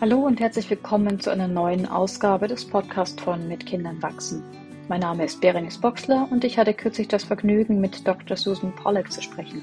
Hallo 0.00 0.20
und 0.20 0.40
herzlich 0.40 0.70
willkommen 0.70 1.20
zu 1.20 1.28
einer 1.28 1.46
neuen 1.46 1.84
Ausgabe 1.84 2.48
des 2.48 2.64
Podcasts 2.64 3.22
von 3.22 3.46
Mit 3.48 3.66
Kindern 3.66 4.02
wachsen. 4.02 4.42
Mein 4.88 5.00
Name 5.00 5.26
ist 5.26 5.42
Berenice 5.42 5.76
Boxler 5.76 6.26
und 6.30 6.42
ich 6.42 6.56
hatte 6.56 6.72
kürzlich 6.72 7.06
das 7.06 7.22
Vergnügen, 7.22 7.82
mit 7.82 8.08
Dr. 8.08 8.34
Susan 8.34 8.74
Pollack 8.76 9.12
zu 9.12 9.20
sprechen. 9.20 9.60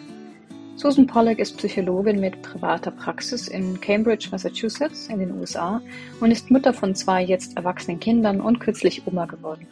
Susan 0.76 1.08
Pollack 1.08 1.39
ist 1.39 1.58
Psychologin 1.58 2.20
mit 2.20 2.39
privater 2.44 2.91
Praxis 2.91 3.48
in 3.48 3.81
Cambridge, 3.81 4.27
Massachusetts 4.30 5.08
in 5.08 5.21
den 5.21 5.31
USA 5.39 5.81
und 6.20 6.30
ist 6.30 6.52
Mutter 6.52 6.72
von 6.72 6.94
zwei 6.94 7.23
jetzt 7.23 7.58
erwachsenen 7.58 7.99
Kindern 7.99 8.40
und 8.40 8.59
kürzlich 8.59 9.08
Oma 9.08 9.26
geworden. 9.26 9.66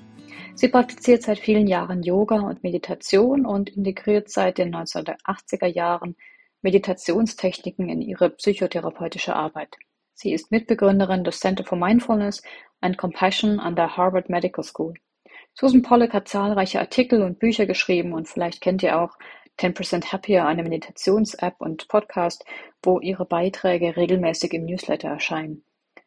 Sie 0.55 0.70
praktiziert 0.70 1.22
seit 1.22 1.38
vielen 1.38 1.68
Jahren 1.68 2.02
Yoga 2.02 2.40
und 2.40 2.63
Meditation 2.63 3.45
und 3.45 3.70
integriert 3.70 4.32
seit 4.32 4.58
den 4.58 4.76
1980er 4.76 5.68
Jahren 5.68 6.16
Meditationstechniken 6.63 7.88
in 7.88 8.02
ihre 8.02 8.32
psychotherapeutische 8.32 9.36
Arbeit. 9.36 9.77
Sie 10.18 10.32
ist 10.32 10.50
Mitbegründerin 10.50 11.26
des 11.26 11.42
Center 11.42 11.66
for 11.66 11.78
Mindfulness 11.78 12.42
and 12.80 12.98
Compassion 12.98 13.60
an 13.60 13.76
der 13.76 13.98
Harvard 13.98 14.30
Medical 14.30 14.64
School. 14.64 14.94
Susan 15.54 15.82
Pollack 15.82 16.14
hat 16.14 16.30
zahlreiche 16.30 16.80
Artikel 16.80 17.22
und 17.22 17.38
Bücher 17.38 17.66
geschrieben 17.66 18.14
und 18.14 18.30
vielleicht 18.30 18.62
kennt 18.62 18.82
ihr 18.82 19.00
auch 19.00 19.18
10% 19.59 20.14
Happier, 20.14 20.46
eine 20.46 20.64
Meditations-App 20.64 21.56
und 21.59 21.90
Podcast, 21.90 22.46
wo 22.82 23.02
ihre 23.02 23.26
Beiträge 23.26 23.98
regelmäßig 23.98 24.54
im 24.54 24.66
Newsletter 24.66 25.09
erscheinen. 25.09 25.66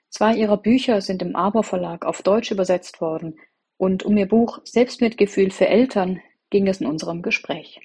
Zwei 0.08 0.34
ihrer 0.34 0.56
Bücher 0.56 1.02
sind 1.02 1.20
im 1.20 1.36
Aber 1.36 1.62
Verlag 1.62 2.06
auf 2.06 2.22
Deutsch 2.22 2.50
übersetzt 2.50 3.02
worden 3.02 3.38
und 3.76 4.04
um 4.04 4.16
ihr 4.16 4.26
Buch 4.26 4.60
Selbstmitgefühl 4.64 5.50
für 5.50 5.68
Eltern 5.68 6.22
ging 6.48 6.66
es 6.66 6.80
in 6.80 6.86
unserem 6.86 7.20
Gespräch. 7.20 7.80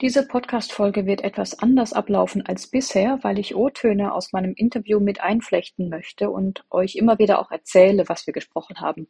Diese 0.00 0.26
Podcast-Folge 0.26 1.04
wird 1.04 1.20
etwas 1.20 1.58
anders 1.58 1.92
ablaufen 1.92 2.46
als 2.46 2.68
bisher, 2.68 3.18
weil 3.20 3.38
ich 3.38 3.54
O-Töne 3.54 4.14
aus 4.14 4.32
meinem 4.32 4.54
Interview 4.54 4.98
mit 4.98 5.20
einflechten 5.20 5.90
möchte 5.90 6.30
und 6.30 6.64
euch 6.70 6.96
immer 6.96 7.18
wieder 7.18 7.38
auch 7.38 7.50
erzähle, 7.50 8.08
was 8.08 8.26
wir 8.26 8.32
gesprochen 8.32 8.80
haben. 8.80 9.08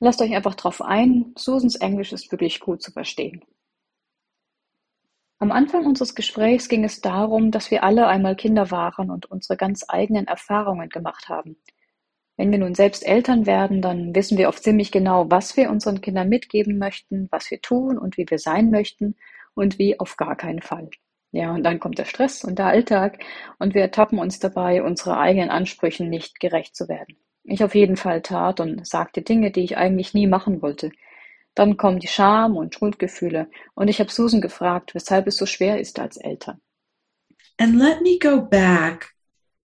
Lasst 0.00 0.20
euch 0.20 0.34
einfach 0.34 0.56
drauf 0.56 0.82
ein, 0.82 1.32
Susans 1.36 1.76
Englisch 1.76 2.12
ist 2.12 2.32
wirklich 2.32 2.58
gut 2.58 2.82
zu 2.82 2.90
verstehen. 2.90 3.44
Am 5.38 5.52
Anfang 5.52 5.86
unseres 5.86 6.16
Gesprächs 6.16 6.68
ging 6.68 6.82
es 6.82 7.00
darum, 7.00 7.52
dass 7.52 7.70
wir 7.70 7.84
alle 7.84 8.08
einmal 8.08 8.34
Kinder 8.34 8.72
waren 8.72 9.10
und 9.10 9.26
unsere 9.26 9.56
ganz 9.56 9.84
eigenen 9.86 10.26
Erfahrungen 10.26 10.88
gemacht 10.88 11.28
haben. 11.28 11.56
Wenn 12.36 12.50
wir 12.50 12.58
nun 12.58 12.74
selbst 12.74 13.06
Eltern 13.06 13.46
werden, 13.46 13.80
dann 13.80 14.12
wissen 14.12 14.38
wir 14.38 14.48
oft 14.48 14.64
ziemlich 14.64 14.90
genau, 14.90 15.30
was 15.30 15.56
wir 15.56 15.70
unseren 15.70 16.00
Kindern 16.00 16.28
mitgeben 16.28 16.78
möchten, 16.78 17.28
was 17.30 17.48
wir 17.52 17.60
tun 17.60 17.96
und 17.96 18.16
wie 18.16 18.28
wir 18.28 18.40
sein 18.40 18.72
möchten– 18.72 19.14
und 19.60 19.78
wie 19.78 20.00
auf 20.00 20.16
gar 20.16 20.36
keinen 20.36 20.62
Fall. 20.62 20.90
Ja, 21.32 21.52
und 21.52 21.62
dann 21.62 21.78
kommt 21.78 21.98
der 21.98 22.06
Stress 22.06 22.42
und 22.42 22.58
der 22.58 22.66
Alltag 22.66 23.20
und 23.58 23.74
wir 23.74 23.82
ertappen 23.82 24.18
uns 24.18 24.40
dabei, 24.40 24.82
unsere 24.82 25.16
eigenen 25.16 25.50
Ansprüchen 25.50 26.08
nicht 26.08 26.40
gerecht 26.40 26.74
zu 26.74 26.88
werden. 26.88 27.16
Ich 27.44 27.62
auf 27.62 27.74
jeden 27.74 27.96
Fall 27.96 28.22
tat 28.22 28.58
und 28.58 28.86
sagte 28.86 29.22
Dinge, 29.22 29.52
die 29.52 29.62
ich 29.62 29.76
eigentlich 29.76 30.12
nie 30.12 30.26
machen 30.26 30.60
wollte. 30.60 30.90
Dann 31.54 31.76
kommen 31.76 32.00
die 32.00 32.08
Scham 32.08 32.56
und 32.56 32.74
Schuldgefühle 32.74 33.48
und 33.74 33.88
ich 33.88 34.00
habe 34.00 34.10
Susan 34.10 34.40
gefragt, 34.40 34.94
weshalb 34.94 35.26
es 35.26 35.36
so 35.36 35.46
schwer 35.46 35.78
ist 35.78 35.98
als 35.98 36.16
Eltern. 36.16 36.60
And 37.58 37.76
let 37.76 38.00
me 38.02 38.18
go 38.18 38.40
back 38.40 39.14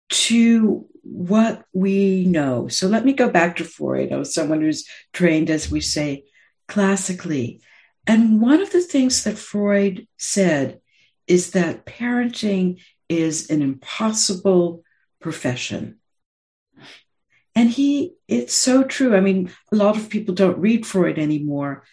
to 0.08 0.88
what 1.04 1.64
we 1.72 2.24
know. 2.26 2.68
So 2.68 2.88
let 2.88 3.04
me 3.04 3.14
go 3.14 3.28
back 3.28 3.56
to 3.56 3.64
Freud, 3.64 4.12
as 4.12 4.34
someone 4.34 4.62
who's 4.62 4.86
trained, 5.12 5.50
as 5.50 5.70
we 5.70 5.80
say, 5.80 6.24
classically. 6.66 7.60
And 8.06 8.40
one 8.40 8.60
of 8.60 8.72
the 8.72 8.80
things 8.80 9.24
that 9.24 9.38
Freud 9.38 10.06
said 10.18 10.80
is 11.26 11.52
that 11.52 11.86
parenting 11.86 12.80
is 13.08 13.50
an 13.50 13.62
impossible 13.62 14.82
profession. 15.20 15.98
And 17.54 17.70
he, 17.70 18.14
it's 18.28 18.54
so 18.54 18.82
true. 18.82 19.14
I 19.14 19.20
mean, 19.20 19.52
a 19.70 19.76
lot 19.76 19.96
of 19.96 20.08
people 20.08 20.34
don't 20.34 20.58
read 20.58 20.86
Freud 20.86 21.18
anymore, 21.18 21.84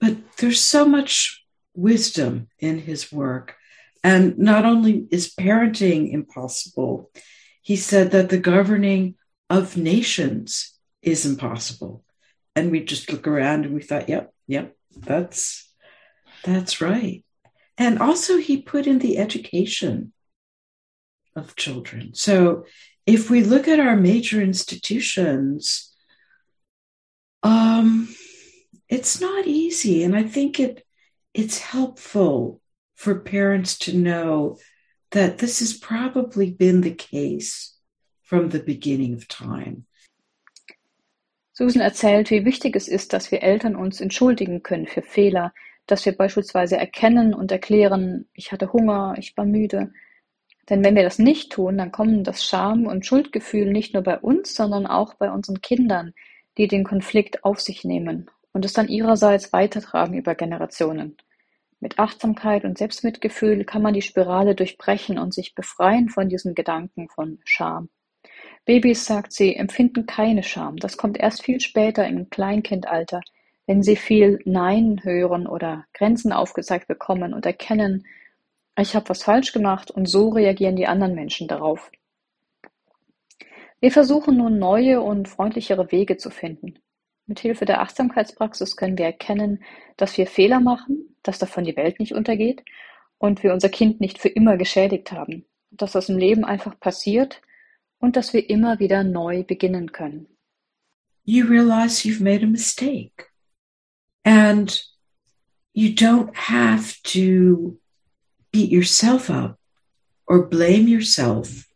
but 0.00 0.16
there's 0.38 0.60
so 0.60 0.84
much 0.84 1.44
wisdom 1.74 2.48
in 2.58 2.78
his 2.80 3.12
work. 3.12 3.56
And 4.02 4.38
not 4.38 4.64
only 4.64 5.06
is 5.10 5.34
parenting 5.34 6.12
impossible, 6.12 7.10
he 7.62 7.76
said 7.76 8.10
that 8.10 8.30
the 8.30 8.38
governing 8.38 9.14
of 9.48 9.76
nations 9.76 10.76
is 11.02 11.24
impossible. 11.24 12.04
And 12.56 12.70
we 12.70 12.84
just 12.84 13.10
look 13.12 13.26
around 13.26 13.64
and 13.64 13.74
we 13.74 13.82
thought, 13.82 14.08
yep, 14.08 14.34
yep, 14.46 14.76
that's 14.96 15.72
that's 16.44 16.80
right. 16.80 17.24
And 17.78 17.98
also 17.98 18.36
he 18.36 18.62
put 18.62 18.86
in 18.86 18.98
the 18.98 19.18
education 19.18 20.12
of 21.36 21.56
children. 21.56 22.14
So 22.14 22.64
if 23.06 23.30
we 23.30 23.42
look 23.42 23.68
at 23.68 23.80
our 23.80 23.96
major 23.96 24.40
institutions, 24.40 25.94
um, 27.42 28.14
it's 28.88 29.20
not 29.20 29.46
easy. 29.46 30.02
And 30.02 30.14
I 30.14 30.24
think 30.24 30.60
it 30.60 30.84
it's 31.32 31.58
helpful 31.58 32.60
for 32.96 33.20
parents 33.20 33.78
to 33.78 33.96
know 33.96 34.58
that 35.12 35.38
this 35.38 35.60
has 35.60 35.72
probably 35.72 36.50
been 36.50 36.82
the 36.82 36.94
case 36.94 37.76
from 38.22 38.48
the 38.48 38.60
beginning 38.60 39.14
of 39.14 39.26
time. 39.26 39.86
Susan 41.52 41.82
erzählt, 41.82 42.30
wie 42.30 42.44
wichtig 42.44 42.76
es 42.76 42.88
ist, 42.88 43.12
dass 43.12 43.30
wir 43.30 43.42
Eltern 43.42 43.76
uns 43.76 44.00
entschuldigen 44.00 44.62
können 44.62 44.86
für 44.86 45.02
Fehler, 45.02 45.52
dass 45.86 46.06
wir 46.06 46.16
beispielsweise 46.16 46.76
erkennen 46.76 47.34
und 47.34 47.50
erklären, 47.50 48.28
ich 48.34 48.52
hatte 48.52 48.72
Hunger, 48.72 49.14
ich 49.18 49.36
war 49.36 49.44
müde. 49.44 49.92
Denn 50.68 50.84
wenn 50.84 50.94
wir 50.94 51.02
das 51.02 51.18
nicht 51.18 51.52
tun, 51.52 51.78
dann 51.78 51.90
kommen 51.90 52.22
das 52.22 52.44
Scham- 52.44 52.86
und 52.86 53.04
Schuldgefühl 53.04 53.72
nicht 53.72 53.92
nur 53.92 54.04
bei 54.04 54.18
uns, 54.18 54.54
sondern 54.54 54.86
auch 54.86 55.14
bei 55.14 55.30
unseren 55.30 55.60
Kindern, 55.60 56.14
die 56.56 56.68
den 56.68 56.84
Konflikt 56.84 57.44
auf 57.44 57.60
sich 57.60 57.84
nehmen 57.84 58.30
und 58.52 58.64
es 58.64 58.72
dann 58.72 58.88
ihrerseits 58.88 59.52
weitertragen 59.52 60.14
über 60.14 60.34
Generationen. 60.34 61.16
Mit 61.80 61.98
Achtsamkeit 61.98 62.64
und 62.64 62.78
Selbstmitgefühl 62.78 63.64
kann 63.64 63.82
man 63.82 63.94
die 63.94 64.02
Spirale 64.02 64.54
durchbrechen 64.54 65.18
und 65.18 65.32
sich 65.32 65.54
befreien 65.54 66.08
von 66.08 66.28
diesen 66.28 66.54
Gedanken 66.54 67.08
von 67.08 67.40
Scham. 67.44 67.88
Babys, 68.64 69.04
sagt 69.04 69.32
sie, 69.32 69.56
empfinden 69.56 70.06
keine 70.06 70.42
Scham. 70.42 70.76
Das 70.76 70.96
kommt 70.96 71.18
erst 71.18 71.42
viel 71.42 71.60
später 71.60 72.06
im 72.06 72.30
Kleinkindalter, 72.30 73.20
wenn 73.66 73.82
sie 73.82 73.96
viel 73.96 74.40
Nein 74.44 75.00
hören 75.02 75.46
oder 75.46 75.86
Grenzen 75.94 76.32
aufgezeigt 76.32 76.88
bekommen 76.88 77.32
und 77.34 77.46
erkennen, 77.46 78.04
ich 78.78 78.94
habe 78.94 79.08
was 79.08 79.24
falsch 79.24 79.52
gemacht 79.52 79.90
und 79.90 80.06
so 80.08 80.30
reagieren 80.30 80.76
die 80.76 80.86
anderen 80.86 81.14
Menschen 81.14 81.48
darauf. 81.48 81.90
Wir 83.80 83.92
versuchen 83.92 84.36
nun 84.36 84.58
neue 84.58 85.00
und 85.00 85.28
freundlichere 85.28 85.90
Wege 85.92 86.16
zu 86.16 86.30
finden. 86.30 86.78
Mit 87.26 87.40
Hilfe 87.40 87.64
der 87.64 87.80
Achtsamkeitspraxis 87.80 88.76
können 88.76 88.98
wir 88.98 89.06
erkennen, 89.06 89.62
dass 89.96 90.16
wir 90.18 90.26
Fehler 90.26 90.60
machen, 90.60 91.14
dass 91.22 91.38
davon 91.38 91.64
die 91.64 91.76
Welt 91.76 92.00
nicht 92.00 92.14
untergeht 92.14 92.64
und 93.18 93.42
wir 93.42 93.52
unser 93.52 93.68
Kind 93.68 94.00
nicht 94.00 94.18
für 94.18 94.28
immer 94.28 94.56
geschädigt 94.56 95.12
haben, 95.12 95.44
dass 95.70 95.92
das 95.92 96.08
im 96.08 96.18
Leben 96.18 96.44
einfach 96.44 96.78
passiert 96.80 97.40
und 98.00 98.16
dass 98.16 98.32
wir 98.32 98.50
immer 98.50 98.80
wieder 98.80 99.04
neu 99.04 99.44
beginnen 99.44 99.92
können. 99.92 100.26
You 101.24 101.46
realize 101.46 102.04
you've 102.04 102.22
made 102.22 102.42
a 102.42 102.48
mistake 102.48 103.26
and 104.24 104.82
you 105.72 105.94
don't 105.94 106.34
have 106.34 107.00
to 107.12 107.78
beat 108.50 108.70
yourself 108.70 109.30
up 109.30 109.58
or 110.26 110.48
blame 110.48 110.88
yourself 110.88 111.66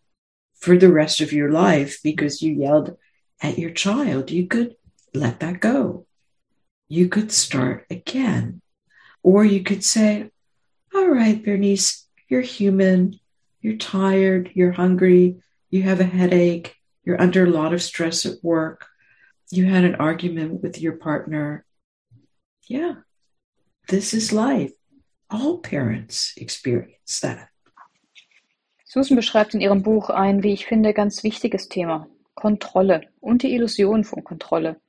for 0.54 0.76
the 0.76 0.90
rest 0.90 1.20
of 1.20 1.32
your 1.32 1.50
life 1.50 2.00
because 2.02 2.42
you 2.42 2.54
yelled 2.54 2.96
at 3.40 3.58
your 3.58 3.70
child. 3.70 4.30
You 4.30 4.46
could 4.46 4.76
let 5.12 5.40
that 5.40 5.60
go. 5.60 6.06
You 6.88 7.08
could 7.08 7.30
start 7.30 7.86
again. 7.90 8.62
Or 9.22 9.44
you 9.44 9.62
could 9.62 9.84
say, 9.84 10.30
All 10.94 11.08
right, 11.08 11.42
Bernice, 11.42 12.06
you're 12.28 12.40
human. 12.40 13.20
You're 13.60 13.76
tired. 13.76 14.50
You're 14.54 14.72
hungry 14.72 15.42
you 15.74 15.82
have 15.82 16.00
a 16.00 16.04
headache, 16.04 16.76
you're 17.04 17.20
under 17.20 17.44
a 17.44 17.50
lot 17.50 17.74
of 17.74 17.82
stress 17.82 18.24
at 18.24 18.38
work, 18.44 18.86
you 19.50 19.66
had 19.66 19.82
an 19.82 19.96
argument 19.96 20.62
with 20.62 20.80
your 20.80 20.92
partner. 20.92 21.64
Yeah, 22.68 22.94
this 23.88 24.14
is 24.14 24.32
life. 24.32 24.72
All 25.28 25.58
parents 25.58 26.32
experience 26.36 27.20
that. 27.20 27.48
Susan 28.84 29.16
beschreibt 29.16 29.54
in 29.54 29.60
ihrem 29.60 29.82
Buch 29.82 30.10
ein, 30.10 30.44
wie 30.44 30.52
ich 30.52 30.66
finde, 30.66 30.94
ganz 30.94 31.24
wichtiges 31.24 31.68
Thema. 31.68 32.06
Kontrolle 32.36 33.08
und 33.20 33.42
die 33.42 33.52
Illusion 33.52 34.04
von 34.04 34.22
Kontrolle. 34.22 34.80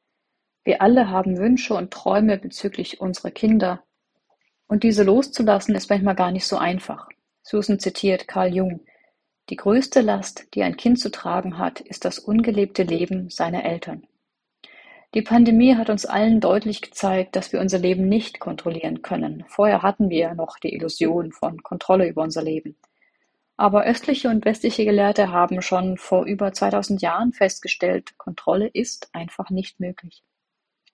Wir 0.64 0.84
alle 0.84 1.10
haben 1.10 1.40
Wünsche 1.40 1.74
und 1.74 1.92
Träume 1.92 2.38
bezüglich 2.38 3.02
unserer 3.02 3.32
Kinder. 3.32 3.84
Und 4.68 4.84
diese 4.84 5.04
loszulassen 5.04 5.74
ist 5.74 5.90
manchmal 5.90 6.16
gar 6.16 6.32
nicht 6.32 6.46
so 6.46 6.58
einfach. 6.58 7.10
Susan 7.42 7.80
zitiert 7.80 8.28
Carl 8.28 8.54
Jung. 8.54 8.86
Die 9.50 9.58
größte 9.58 10.02
Last, 10.02 10.48
die 10.56 10.64
ein 10.64 10.76
Kind 10.76 11.00
zu 11.00 11.12
tragen 11.12 11.60
hat, 11.60 11.80
ist 11.80 12.04
das 12.04 12.18
ungelebte 12.18 12.82
Leben 12.82 13.30
seiner 13.30 13.64
Eltern. 13.64 14.08
Die 15.14 15.22
Pandemie 15.22 15.76
hat 15.76 15.90
uns 15.90 16.06
allen 16.06 16.42
deutlich 16.42 16.82
gezeigt, 16.82 17.36
dass 17.36 17.54
wir 17.54 17.62
unser 17.62 17.78
Leben 17.78 18.10
nicht 18.10 18.40
kontrollieren 18.40 19.04
können. 19.04 19.46
Vorher 19.48 19.84
hatten 19.84 20.10
wir 20.10 20.34
noch 20.34 20.58
die 20.58 20.74
Illusion 20.74 21.32
von 21.32 21.62
Kontrolle 21.62 22.08
über 22.08 22.24
unser 22.24 22.42
Leben. 22.42 22.76
Aber 23.56 23.86
östliche 23.86 24.30
und 24.30 24.44
westliche 24.44 24.84
Gelehrte 24.84 25.32
haben 25.32 25.62
schon 25.62 25.98
vor 25.98 26.26
über 26.26 26.52
2000 26.52 27.02
Jahren 27.02 27.32
festgestellt, 27.32 28.18
Kontrolle 28.18 28.68
ist 28.68 29.10
einfach 29.14 29.50
nicht 29.52 29.80
möglich. 29.80 30.24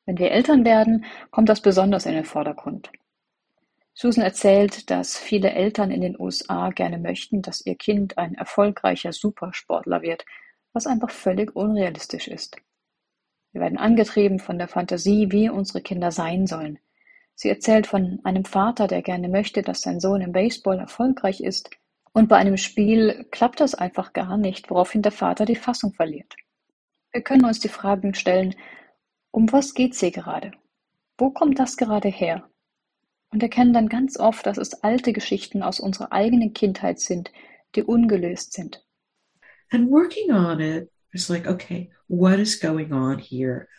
Wenn 0.05 0.19
wir 0.19 0.31
Eltern 0.31 0.65
werden, 0.65 1.05
kommt 1.31 1.49
das 1.49 1.61
besonders 1.61 2.05
in 2.05 2.13
den 2.13 2.25
Vordergrund. 2.25 2.91
Susan 3.93 4.23
erzählt, 4.23 4.89
dass 4.89 5.17
viele 5.17 5.51
Eltern 5.51 5.91
in 5.91 6.01
den 6.01 6.19
USA 6.19 6.69
gerne 6.69 6.97
möchten, 6.97 7.41
dass 7.41 7.65
ihr 7.65 7.75
Kind 7.75 8.17
ein 8.17 8.35
erfolgreicher 8.35 9.11
Supersportler 9.11 10.01
wird, 10.01 10.25
was 10.73 10.87
einfach 10.87 11.09
völlig 11.09 11.55
unrealistisch 11.55 12.27
ist. 12.27 12.57
Wir 13.51 13.61
werden 13.61 13.77
angetrieben 13.77 14.39
von 14.39 14.57
der 14.57 14.69
Fantasie, 14.69 15.31
wie 15.31 15.49
unsere 15.49 15.81
Kinder 15.81 16.11
sein 16.11 16.47
sollen. 16.47 16.79
Sie 17.35 17.49
erzählt 17.49 17.87
von 17.87 18.19
einem 18.23 18.45
Vater, 18.45 18.87
der 18.87 19.01
gerne 19.01 19.27
möchte, 19.27 19.61
dass 19.61 19.81
sein 19.81 19.99
Sohn 19.99 20.21
im 20.21 20.31
Baseball 20.31 20.79
erfolgreich 20.79 21.41
ist, 21.41 21.69
und 22.13 22.27
bei 22.27 22.35
einem 22.37 22.57
Spiel 22.57 23.25
klappt 23.31 23.61
das 23.61 23.73
einfach 23.73 24.11
gar 24.11 24.37
nicht, 24.37 24.69
woraufhin 24.69 25.01
der 25.01 25.13
Vater 25.13 25.45
die 25.45 25.55
Fassung 25.55 25.93
verliert. 25.93 26.35
Wir 27.11 27.21
können 27.21 27.45
uns 27.45 27.59
die 27.59 27.69
Fragen 27.69 28.13
stellen, 28.13 28.55
um 29.31 29.51
was 29.51 29.73
geht's 29.73 29.99
hier 30.01 30.11
gerade? 30.11 30.51
Wo 31.17 31.29
kommt 31.29 31.57
das 31.59 31.77
gerade 31.77 32.09
her? 32.09 32.50
Und 33.31 33.41
erkennen 33.41 33.73
dann 33.73 33.87
ganz 33.87 34.17
oft, 34.17 34.45
dass 34.45 34.57
es 34.57 34.83
alte 34.83 35.13
Geschichten 35.13 35.63
aus 35.63 35.79
unserer 35.79 36.11
eigenen 36.11 36.53
Kindheit 36.53 36.99
sind, 36.99 37.31
die 37.75 37.83
ungelöst 37.83 38.53
sind. 38.53 38.85
And 39.71 39.89
working 39.89 40.31
on 40.31 40.59
it 40.59 40.91
is 41.13 41.29
like, 41.29 41.47
okay, 41.47 41.91
what 42.07 42.39
is 42.39 42.59
going 42.59 42.91
on 42.91 43.19
here? 43.19 43.69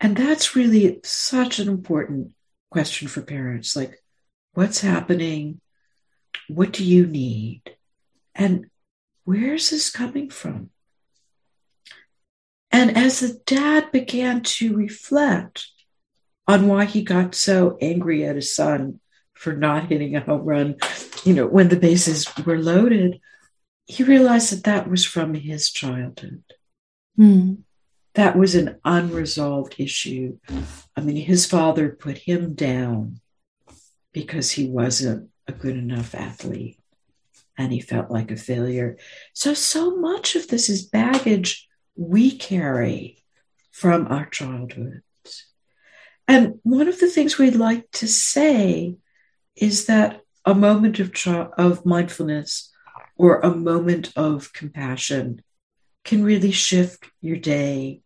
And 0.00 0.16
that's 0.16 0.54
really 0.54 1.00
such 1.02 1.58
an 1.58 1.68
important 1.68 2.34
question 2.70 3.08
for 3.08 3.22
parents. 3.22 3.74
Like, 3.74 4.00
what's 4.52 4.80
happening? 4.80 5.60
What 6.48 6.72
do 6.72 6.84
you 6.84 7.06
need? 7.06 7.62
And 8.34 8.70
where's 9.24 9.70
this 9.70 9.90
coming 9.90 10.30
from? 10.30 10.70
And 12.70 12.96
as 12.96 13.20
the 13.20 13.40
dad 13.46 13.92
began 13.92 14.42
to 14.42 14.76
reflect 14.76 15.68
on 16.46 16.68
why 16.68 16.84
he 16.84 17.02
got 17.02 17.34
so 17.34 17.78
angry 17.80 18.24
at 18.24 18.36
his 18.36 18.54
son 18.54 19.00
for 19.32 19.54
not 19.54 19.88
hitting 19.88 20.16
a 20.16 20.20
home 20.20 20.42
run, 20.42 20.76
you 21.24 21.34
know, 21.34 21.46
when 21.46 21.68
the 21.68 21.76
bases 21.76 22.26
were 22.44 22.58
loaded, 22.58 23.20
he 23.86 24.02
realized 24.02 24.52
that 24.52 24.64
that 24.64 24.88
was 24.88 25.04
from 25.04 25.34
his 25.34 25.70
childhood. 25.70 26.42
Hmm. 27.16 27.54
That 28.14 28.36
was 28.36 28.54
an 28.54 28.78
unresolved 28.84 29.74
issue. 29.78 30.38
I 30.96 31.00
mean, 31.00 31.16
his 31.16 31.46
father 31.46 31.90
put 31.90 32.18
him 32.18 32.54
down 32.54 33.20
because 34.12 34.52
he 34.52 34.68
wasn't 34.68 35.30
a 35.48 35.52
good 35.52 35.76
enough 35.76 36.14
athlete 36.14 36.78
and 37.58 37.72
he 37.72 37.80
felt 37.80 38.10
like 38.10 38.30
a 38.30 38.36
failure. 38.36 38.96
So, 39.32 39.54
so 39.54 39.96
much 39.96 40.36
of 40.36 40.48
this 40.48 40.68
is 40.68 40.86
baggage 40.86 41.68
we 41.96 42.36
carry 42.36 43.22
from 43.70 44.06
our 44.08 44.26
childhoods. 44.26 45.03
And 46.26 46.60
one 46.62 46.88
of 46.88 46.98
the 47.00 47.08
things 47.08 47.38
we'd 47.38 47.54
like 47.54 47.90
to 47.92 48.08
say 48.08 48.96
is 49.56 49.86
that 49.86 50.20
a 50.44 50.54
moment 50.54 50.98
of, 50.98 51.12
of 51.58 51.86
mindfulness 51.86 52.72
or 53.16 53.40
a 53.40 53.54
moment 53.54 54.12
of 54.16 54.52
compassion 54.52 55.42
can 56.04 56.24
really 56.24 56.50
shift 56.50 57.04
your 57.20 57.36
day 57.36 58.02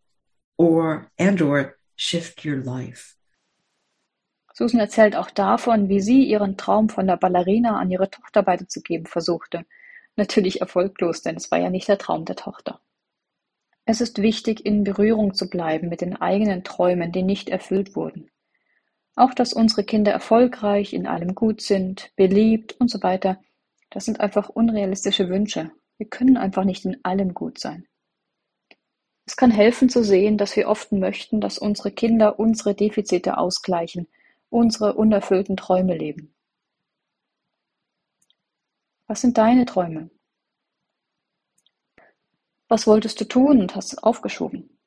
or 0.56 1.10
and 1.18 1.40
or 1.40 1.78
shift 1.96 2.44
your 2.44 2.62
life. 2.62 3.14
Susan 4.54 4.80
erzählt 4.80 5.14
auch 5.14 5.30
davon, 5.30 5.88
wie 5.88 6.00
sie 6.00 6.24
ihren 6.24 6.56
Traum 6.56 6.88
von 6.88 7.06
der 7.06 7.16
Ballerina 7.16 7.78
an 7.78 7.90
ihre 7.92 8.10
Tochter 8.10 8.44
weiterzugeben 8.44 9.06
versuchte. 9.06 9.64
Natürlich 10.16 10.60
erfolglos, 10.60 11.22
denn 11.22 11.36
es 11.36 11.50
war 11.52 11.60
ja 11.60 11.70
nicht 11.70 11.86
der 11.86 11.98
Traum 11.98 12.24
der 12.24 12.34
Tochter. 12.34 12.80
Es 13.90 14.02
ist 14.02 14.20
wichtig, 14.20 14.66
in 14.66 14.84
Berührung 14.84 15.32
zu 15.32 15.48
bleiben 15.48 15.88
mit 15.88 16.02
den 16.02 16.14
eigenen 16.14 16.62
Träumen, 16.62 17.10
die 17.10 17.22
nicht 17.22 17.48
erfüllt 17.48 17.96
wurden. 17.96 18.30
Auch 19.16 19.32
dass 19.32 19.54
unsere 19.54 19.82
Kinder 19.82 20.12
erfolgreich, 20.12 20.92
in 20.92 21.06
allem 21.06 21.34
gut 21.34 21.62
sind, 21.62 22.12
beliebt 22.14 22.78
und 22.78 22.90
so 22.90 23.02
weiter, 23.02 23.40
das 23.88 24.04
sind 24.04 24.20
einfach 24.20 24.50
unrealistische 24.50 25.30
Wünsche. 25.30 25.70
Wir 25.96 26.06
können 26.06 26.36
einfach 26.36 26.64
nicht 26.64 26.84
in 26.84 27.02
allem 27.02 27.32
gut 27.32 27.58
sein. 27.58 27.86
Es 29.24 29.38
kann 29.38 29.50
helfen 29.50 29.88
zu 29.88 30.04
sehen, 30.04 30.36
dass 30.36 30.54
wir 30.54 30.68
oft 30.68 30.92
möchten, 30.92 31.40
dass 31.40 31.56
unsere 31.56 31.90
Kinder 31.90 32.38
unsere 32.38 32.74
Defizite 32.74 33.38
ausgleichen 33.38 34.06
unsere 34.50 34.94
unerfüllten 34.94 35.56
Träume 35.56 35.96
leben. 35.96 36.34
Was 39.06 39.22
sind 39.22 39.38
deine 39.38 39.64
Träume? 39.64 40.10
Was 42.68 42.86
wolltest 42.86 43.20
du 43.20 43.24
tun 43.24 43.60
und 43.60 43.74
hast 43.74 44.02
aufgeschoben? 44.04 44.78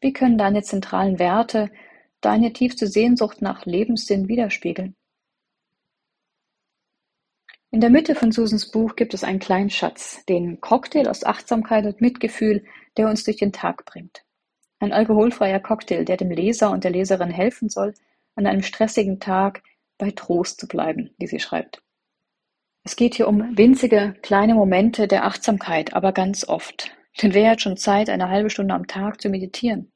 Wie 0.00 0.12
können 0.12 0.36
deine 0.36 0.62
zentralen 0.62 1.18
Werte 1.18 1.70
deine 2.20 2.52
tiefste 2.52 2.86
Sehnsucht 2.86 3.40
nach 3.40 3.64
Lebenssinn 3.64 4.28
widerspiegeln? 4.28 4.94
In 7.70 7.80
der 7.80 7.90
Mitte 7.90 8.14
von 8.14 8.32
Susans 8.32 8.70
Buch 8.70 8.96
gibt 8.96 9.14
es 9.14 9.24
einen 9.24 9.38
kleinen 9.38 9.70
Schatz, 9.70 10.24
den 10.26 10.60
Cocktail 10.60 11.08
aus 11.08 11.24
Achtsamkeit 11.24 11.84
und 11.84 12.00
Mitgefühl, 12.00 12.64
der 12.96 13.08
uns 13.08 13.24
durch 13.24 13.38
den 13.38 13.52
Tag 13.52 13.84
bringt. 13.86 14.24
Ein 14.78 14.92
alkoholfreier 14.92 15.60
Cocktail, 15.60 16.04
der 16.04 16.16
dem 16.16 16.30
Leser 16.30 16.70
und 16.70 16.84
der 16.84 16.90
Leserin 16.90 17.30
helfen 17.30 17.68
soll, 17.68 17.94
an 18.34 18.46
einem 18.46 18.62
stressigen 18.62 19.20
Tag 19.20 19.62
bei 19.98 20.10
Trost 20.10 20.60
zu 20.60 20.68
bleiben, 20.68 21.14
wie 21.18 21.26
sie 21.26 21.40
schreibt. 21.40 21.82
Es 22.86 22.94
geht 22.94 23.16
hier 23.16 23.26
um 23.26 23.58
winzige, 23.58 24.14
kleine 24.22 24.54
Momente 24.54 25.08
der 25.08 25.24
Achtsamkeit, 25.24 25.92
aber 25.94 26.12
ganz 26.12 26.48
oft. 26.48 26.92
Denn 27.20 27.34
wer 27.34 27.50
hat 27.50 27.60
schon 27.60 27.76
Zeit, 27.76 28.08
eine 28.08 28.28
halbe 28.28 28.48
Stunde 28.48 28.74
am 28.74 28.86
Tag 28.86 29.20
zu 29.20 29.28
meditieren? 29.28 29.90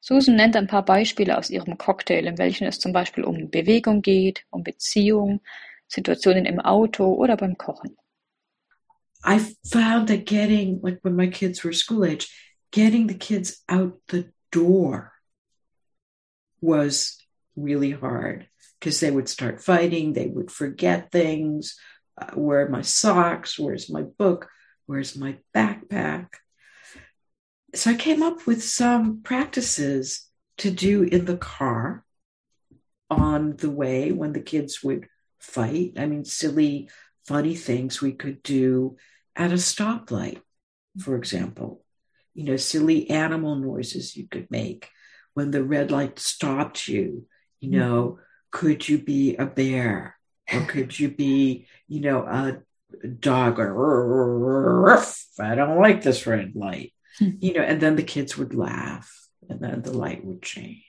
Susan 0.00 0.34
nennt 0.34 0.56
ein 0.56 0.66
paar 0.66 0.82
Beispiele 0.82 1.36
aus 1.36 1.50
ihrem 1.50 1.76
Cocktail, 1.76 2.24
in 2.24 2.38
welchen 2.38 2.66
es 2.66 2.80
zum 2.80 2.94
Beispiel 2.94 3.22
um 3.22 3.50
Bewegung 3.50 4.00
geht, 4.00 4.46
um 4.48 4.62
Beziehung, 4.62 5.42
Situationen 5.88 6.46
im 6.46 6.58
Auto 6.58 7.12
oder 7.12 7.36
beim 7.36 7.58
Kochen. 7.58 7.98
I 9.26 9.38
found 9.70 10.08
that 10.08 10.24
getting, 10.24 10.80
like 10.80 11.00
when 11.04 11.16
my 11.16 11.28
kids 11.28 11.62
were 11.62 11.74
school 11.74 12.02
age, 12.02 12.30
getting 12.70 13.08
the 13.08 13.18
kids 13.18 13.62
out 13.68 14.00
the 14.08 14.32
door 14.50 15.12
was 16.62 17.18
really 17.54 17.90
hard 17.90 18.48
because 18.78 19.00
they 19.00 19.10
would 19.10 19.28
start 19.28 19.62
fighting, 19.62 20.12
they 20.12 20.26
would 20.26 20.50
forget 20.50 21.10
things. 21.10 21.78
Uh, 22.20 22.32
where 22.34 22.66
are 22.66 22.68
my 22.68 22.82
socks? 22.82 23.58
Where's 23.58 23.90
my 23.90 24.02
book? 24.02 24.48
Where's 24.86 25.16
my 25.16 25.38
backpack? 25.54 26.28
So 27.74 27.90
I 27.90 27.94
came 27.94 28.22
up 28.22 28.46
with 28.46 28.62
some 28.62 29.22
practices 29.22 30.26
to 30.58 30.70
do 30.70 31.02
in 31.02 31.26
the 31.26 31.36
car 31.36 32.04
on 33.10 33.56
the 33.56 33.70
way 33.70 34.10
when 34.12 34.32
the 34.32 34.40
kids 34.40 34.82
would 34.82 35.08
fight. 35.38 35.92
I 35.96 36.06
mean, 36.06 36.24
silly, 36.24 36.88
funny 37.26 37.54
things 37.54 38.00
we 38.00 38.12
could 38.12 38.42
do 38.42 38.96
at 39.36 39.52
a 39.52 39.56
stoplight, 39.56 40.40
for 40.98 41.16
example 41.16 41.84
you 42.38 42.44
know, 42.44 42.56
silly 42.56 43.10
animal 43.10 43.56
noises 43.56 44.16
you 44.16 44.28
could 44.28 44.48
make 44.48 44.88
when 45.34 45.50
the 45.50 45.64
red 45.64 45.90
light 45.90 46.20
stopped 46.20 46.86
you. 46.86 47.26
You 47.58 47.70
know, 47.70 48.18
could 48.50 48.88
you 48.88 48.98
be 48.98 49.36
a 49.36 49.46
bear 49.46 50.16
or 50.52 50.60
could 50.68 50.98
you 50.98 51.08
be, 51.08 51.66
you 51.86 52.00
know, 52.00 52.22
a 52.22 52.58
dog 53.20 53.58
or 53.58 54.88
I 55.40 55.54
don't 55.54 55.78
like 55.78 56.02
this 56.02 56.26
red 56.26 56.54
light, 56.54 56.92
hmm. 57.18 57.30
you 57.40 57.54
know, 57.54 57.62
and 57.62 57.80
then 57.80 57.96
the 57.96 58.02
kids 58.02 58.36
would 58.36 58.54
laugh 58.54 59.10
and 59.48 59.60
then 59.60 59.82
the 59.82 59.92
light 59.92 60.24
would 60.24 60.42
change, 60.42 60.82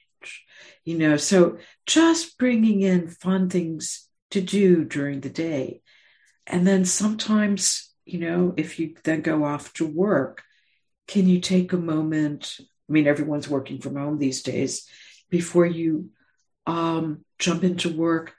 you 0.84 0.98
know. 0.98 1.18
So 1.18 1.58
just 1.86 2.38
bringing 2.38 2.82
in 2.82 3.10
fun 3.10 3.50
things 3.50 4.08
to 4.32 4.42
do 4.42 4.84
during 4.86 5.22
the 5.22 5.30
day. 5.30 5.82
And 6.48 6.66
then 6.66 6.86
sometimes, 6.86 7.94
you 8.06 8.20
know, 8.20 8.54
if 8.58 8.80
you 8.80 8.96
then 9.04 9.22
go 9.22 9.44
off 9.44 9.74
to 9.74 9.86
work, 9.86 10.44
can 11.08 11.28
you 11.28 11.40
take 11.40 11.74
a 11.74 11.78
moment? 11.78 12.56
I 12.60 12.92
mean, 12.92 13.08
everyone's 13.08 13.50
working 13.50 13.80
from 13.80 13.96
home 13.96 14.18
these 14.18 14.42
days. 14.42 14.88
Before 15.30 15.66
you 15.66 16.10
um, 16.66 17.26
jump 17.38 17.64
into 17.64 17.96
work, 17.96 18.34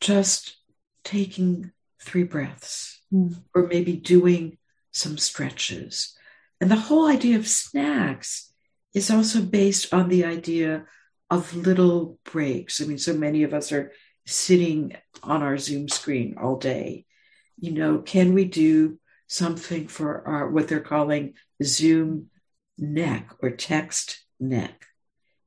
just 0.00 0.56
taking 1.04 1.72
three 2.00 2.24
breaths 2.24 3.00
mm. 3.12 3.36
or 3.54 3.66
maybe 3.66 3.96
doing 3.96 4.58
some 4.92 5.18
stretches. 5.18 6.16
And 6.60 6.70
the 6.70 6.76
whole 6.76 7.06
idea 7.06 7.36
of 7.36 7.48
snacks 7.48 8.52
is 8.94 9.10
also 9.10 9.42
based 9.42 9.92
on 9.92 10.08
the 10.08 10.24
idea 10.24 10.86
of 11.30 11.56
little 11.56 12.18
breaks. 12.24 12.80
I 12.80 12.84
mean, 12.84 12.98
so 12.98 13.14
many 13.14 13.42
of 13.42 13.52
us 13.52 13.72
are 13.72 13.92
sitting 14.26 14.96
on 15.22 15.42
our 15.42 15.58
Zoom 15.58 15.88
screen 15.88 16.36
all 16.40 16.56
day. 16.56 17.06
You 17.58 17.72
know, 17.72 17.98
can 17.98 18.34
we 18.34 18.44
do 18.44 18.98
something 19.26 19.88
for 19.88 20.26
our 20.26 20.48
what 20.48 20.68
they're 20.68 20.80
calling 20.80 21.34
Zoom 21.62 22.30
neck 22.78 23.30
or 23.40 23.50
text 23.50 24.24
neck. 24.40 24.86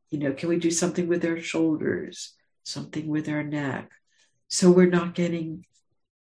You 0.10 0.20
know, 0.20 0.34
can 0.34 0.50
we 0.50 0.58
do 0.58 0.72
something 0.72 1.08
with 1.08 1.26
our 1.26 1.40
shoulders, 1.40 2.34
something 2.64 3.08
with 3.08 3.28
our 3.28 3.44
neck? 3.44 3.92
So 4.48 4.72
we're 4.72 4.90
not 4.90 5.16
getting 5.16 5.66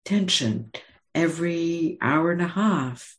tension 0.05 0.71
every 1.13 1.97
hour 2.01 2.31
and 2.31 2.41
a 2.41 2.47
half 2.47 3.17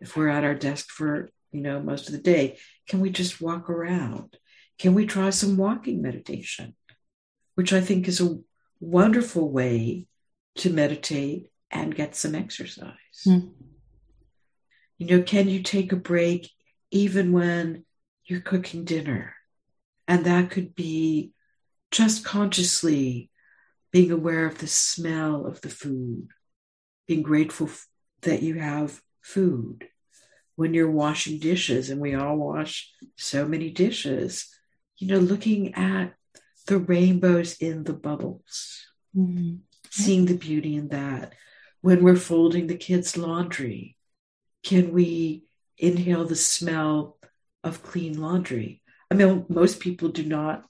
if 0.00 0.16
we're 0.16 0.28
at 0.28 0.44
our 0.44 0.54
desk 0.54 0.88
for 0.90 1.30
you 1.52 1.60
know 1.60 1.80
most 1.80 2.06
of 2.08 2.12
the 2.12 2.20
day. 2.20 2.58
Can 2.88 3.00
we 3.00 3.10
just 3.10 3.40
walk 3.40 3.70
around? 3.70 4.36
Can 4.78 4.94
we 4.94 5.06
try 5.06 5.30
some 5.30 5.56
walking 5.56 6.02
meditation? 6.02 6.74
Which 7.54 7.72
i 7.72 7.80
think 7.80 8.08
is 8.08 8.20
a 8.20 8.38
wonderful 8.80 9.50
way 9.50 10.06
to 10.56 10.70
meditate 10.70 11.50
and 11.70 11.94
get 11.94 12.16
some 12.16 12.34
exercise. 12.34 12.94
Mm. 13.26 13.52
you 14.98 15.06
know 15.06 15.22
can 15.22 15.48
you 15.48 15.62
take 15.62 15.92
a 15.92 15.96
break 15.96 16.50
even 16.90 17.32
when 17.32 17.84
you're 18.24 18.40
cooking 18.40 18.84
dinner 18.84 19.34
and 20.10 20.26
that 20.26 20.50
could 20.50 20.74
be 20.74 21.30
just 21.92 22.24
consciously 22.24 23.30
being 23.92 24.10
aware 24.10 24.44
of 24.44 24.58
the 24.58 24.66
smell 24.66 25.46
of 25.46 25.60
the 25.60 25.68
food, 25.68 26.26
being 27.06 27.22
grateful 27.22 27.70
that 28.22 28.42
you 28.42 28.56
have 28.56 29.00
food. 29.20 29.86
When 30.56 30.74
you're 30.74 30.90
washing 30.90 31.38
dishes, 31.38 31.90
and 31.90 32.00
we 32.00 32.14
all 32.14 32.36
wash 32.36 32.92
so 33.16 33.46
many 33.46 33.70
dishes, 33.70 34.48
you 34.96 35.06
know, 35.06 35.20
looking 35.20 35.76
at 35.76 36.14
the 36.66 36.78
rainbows 36.78 37.58
in 37.58 37.84
the 37.84 37.92
bubbles, 37.92 38.84
mm-hmm. 39.16 39.58
seeing 39.90 40.26
the 40.26 40.36
beauty 40.36 40.74
in 40.74 40.88
that. 40.88 41.34
When 41.82 42.02
we're 42.02 42.16
folding 42.16 42.66
the 42.66 42.76
kids' 42.76 43.16
laundry, 43.16 43.96
can 44.64 44.92
we 44.92 45.44
inhale 45.78 46.24
the 46.24 46.34
smell 46.34 47.16
of 47.62 47.84
clean 47.84 48.20
laundry? 48.20 48.79
I 49.10 49.16
mean, 49.16 49.44
most 49.48 49.80
people 49.80 50.08
do 50.08 50.24
not 50.24 50.64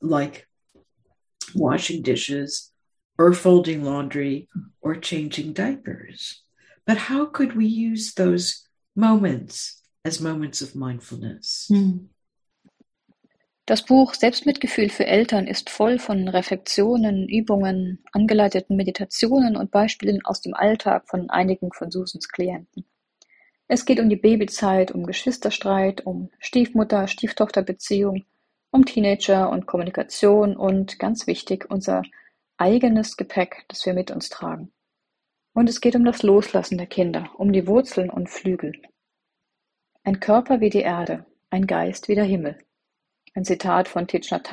like 0.00 0.46
washing 1.54 2.02
dishes 2.02 2.72
or 3.18 3.32
folding 3.32 3.84
laundry 3.84 4.48
or 4.80 4.96
changing 4.96 5.52
diapers. 5.52 6.42
But 6.86 6.98
how 6.98 7.26
could 7.26 7.56
we 7.56 7.66
use 7.66 8.14
those 8.14 8.68
moments 8.94 9.82
as 10.04 10.20
moments 10.20 10.62
of 10.62 10.74
mindfulness? 10.74 11.66
Hm. 11.68 12.10
Das 13.66 13.80
Buch 13.80 14.12
Selbstmitgefühl 14.12 14.90
für 14.90 15.06
Eltern 15.06 15.46
ist 15.46 15.70
voll 15.70 15.98
von 15.98 16.28
Reflexionen, 16.28 17.26
Übungen, 17.26 18.04
angeleiteten 18.12 18.76
Meditationen 18.76 19.56
und 19.56 19.70
Beispielen 19.70 20.22
aus 20.26 20.42
dem 20.42 20.52
Alltag 20.52 21.08
von 21.08 21.30
einigen 21.30 21.72
von 21.72 21.90
Susans 21.90 22.28
Klienten. 22.28 22.84
Es 23.66 23.86
geht 23.86 23.98
um 23.98 24.10
die 24.10 24.16
Babyzeit, 24.16 24.92
um 24.92 25.06
Geschwisterstreit, 25.06 26.04
um 26.04 26.30
Stiefmutter-Stieftochter-Beziehung, 26.38 28.24
um 28.70 28.84
Teenager 28.84 29.48
und 29.48 29.66
Kommunikation 29.66 30.54
und, 30.54 30.98
ganz 30.98 31.26
wichtig, 31.26 31.70
unser 31.70 32.02
eigenes 32.58 33.16
Gepäck, 33.16 33.64
das 33.68 33.86
wir 33.86 33.94
mit 33.94 34.10
uns 34.10 34.28
tragen. 34.28 34.70
Und 35.54 35.70
es 35.70 35.80
geht 35.80 35.96
um 35.96 36.04
das 36.04 36.22
Loslassen 36.22 36.76
der 36.76 36.88
Kinder, 36.88 37.30
um 37.38 37.52
die 37.52 37.66
Wurzeln 37.66 38.10
und 38.10 38.28
Flügel. 38.28 38.74
Ein 40.02 40.20
Körper 40.20 40.60
wie 40.60 40.70
die 40.70 40.82
Erde, 40.82 41.24
ein 41.48 41.66
Geist 41.66 42.08
wie 42.08 42.14
der 42.14 42.24
Himmel. 42.24 42.58
Ein 43.32 43.44
Zitat 43.44 43.88
von 43.88 44.06
Thich 44.06 44.30
Nhat 44.30 44.50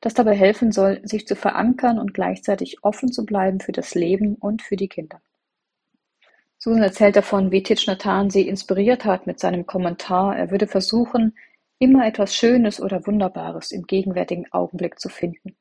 das 0.00 0.14
dabei 0.14 0.34
helfen 0.34 0.72
soll, 0.72 1.00
sich 1.06 1.28
zu 1.28 1.36
verankern 1.36 1.98
und 1.98 2.12
gleichzeitig 2.12 2.82
offen 2.82 3.12
zu 3.12 3.24
bleiben 3.24 3.60
für 3.60 3.72
das 3.72 3.94
Leben 3.94 4.34
und 4.34 4.62
für 4.62 4.76
die 4.76 4.88
Kinder. 4.88 5.22
Susan 6.68 6.82
erzählt 6.82 7.16
davon, 7.16 7.50
wie 7.50 7.62
Hanh 7.62 8.28
sie 8.28 8.46
inspiriert 8.46 9.06
hat 9.06 9.26
mit 9.26 9.40
seinem 9.40 9.64
Kommentar, 9.64 10.36
er 10.36 10.50
würde 10.50 10.66
versuchen, 10.66 11.34
immer 11.78 12.06
etwas 12.06 12.34
Schönes 12.34 12.78
oder 12.78 13.06
Wunderbares 13.06 13.72
im 13.72 13.86
gegenwärtigen 13.86 14.52
Augenblick 14.52 15.00
zu 15.00 15.08
finden. 15.08 15.56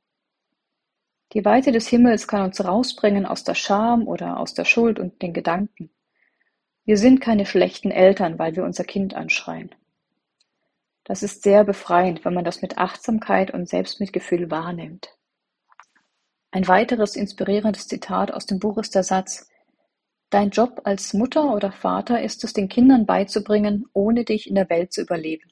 Die 1.32 1.46
Weite 1.46 1.72
des 1.72 1.88
Himmels 1.88 2.28
kann 2.28 2.42
uns 2.42 2.62
rausbringen 2.64 3.26
aus 3.26 3.46
der 3.46 3.56
Scham 3.56 4.06
oder 4.06 4.38
aus 4.38 4.54
der 4.54 4.66
Schuld 4.66 5.00
und 5.00 5.22
den 5.22 5.32
Gedanken. 5.32 5.92
Wir 6.84 6.98
sind 6.98 7.22
keine 7.22 7.46
schlechten 7.46 7.92
Eltern, 7.92 8.38
weil 8.38 8.58
wir 8.58 8.66
unser 8.66 8.84
Kind 8.84 9.14
anschreien. 9.14 9.74
Das 11.06 11.24
ist 11.24 11.42
sehr 11.42 11.64
befreiend, 11.64 12.26
wenn 12.26 12.34
man 12.34 12.44
das 12.44 12.62
mit 12.62 12.78
Achtsamkeit 12.78 13.52
und 13.54 13.70
Selbstmitgefühl 13.70 14.52
wahrnimmt. 14.52 15.16
Ein 16.52 16.68
weiteres 16.68 17.16
inspirierendes 17.16 17.88
Zitat 17.88 18.34
aus 18.34 18.46
dem 18.46 18.60
Buch 18.60 18.78
ist 18.78 18.94
der 18.94 19.04
Satz 19.04 19.48
Dein 20.30 20.50
Job 20.50 20.82
als 20.84 21.14
Mutter 21.14 21.54
oder 21.54 21.72
Vater 21.72 22.22
ist 22.22 22.44
es, 22.44 22.52
den 22.52 22.68
Kindern 22.68 23.06
beizubringen, 23.06 23.86
ohne 23.94 24.26
dich 24.26 24.48
in 24.50 24.56
der 24.56 24.70
Welt 24.70 24.92
zu 24.92 25.02
überleben. 25.02 25.52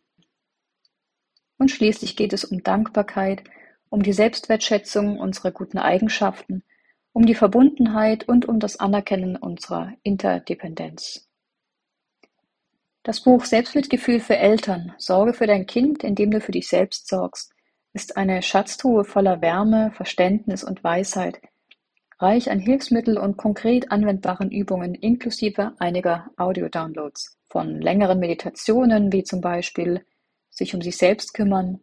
Und 1.57 1.71
schließlich 1.71 2.17
geht 2.17 2.33
es 2.33 2.43
um 2.43 2.61
Dankbarkeit, 2.63 3.43
um 3.89 4.03
die 4.03 4.11
Selbstwertschätzung 4.11 5.17
unserer 5.19 5.51
guten 5.51 5.77
Eigenschaften, 5.77 6.63
um 7.13 7.25
die 7.25 7.35
Verbundenheit 7.35 8.27
und 8.27 8.45
um 8.45 8.59
das 8.59 8.77
Anerkennen 8.77 9.37
unserer 9.37 9.93
Interdependenz. 10.03 11.29
Das 13.03 13.21
Buch 13.21 13.45
Selbstmitgefühl 13.45 14.19
für 14.19 14.35
Eltern, 14.35 14.93
Sorge 14.97 15.33
für 15.33 15.47
dein 15.47 15.67
Kind, 15.67 16.03
indem 16.03 16.31
du 16.31 16.41
für 16.41 16.51
dich 16.51 16.67
selbst 16.67 17.07
sorgst, 17.07 17.53
ist 17.93 18.17
eine 18.17 18.41
Schatztruhe 18.41 19.05
voller 19.05 19.41
Wärme, 19.41 19.91
Verständnis 19.93 20.65
und 20.65 20.83
Weisheit, 20.83 21.39
reich 22.19 22.49
an 22.49 22.59
Hilfsmittel 22.59 23.17
und 23.17 23.37
konkret 23.37 23.91
anwendbaren 23.91 24.51
Übungen 24.51 24.95
inklusive 24.95 25.73
einiger 25.79 26.29
Audio-Downloads 26.37 27.37
von 27.47 27.81
längeren 27.81 28.19
Meditationen 28.19 29.11
wie 29.11 29.23
zum 29.23 29.41
Beispiel 29.41 30.05
sich 30.49 30.73
um 30.73 30.81
sich 30.81 30.97
selbst 30.97 31.33
kümmern, 31.33 31.81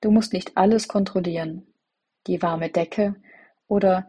du 0.00 0.10
musst 0.10 0.32
nicht 0.32 0.56
alles 0.56 0.88
kontrollieren, 0.88 1.66
die 2.26 2.42
warme 2.42 2.70
Decke 2.70 3.16
oder 3.66 4.06